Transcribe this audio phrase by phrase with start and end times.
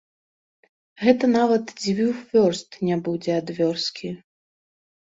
[1.03, 4.09] Гэта нават дзвюх вёрст не будзе ад вёскі.